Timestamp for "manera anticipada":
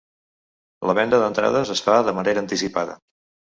2.23-3.01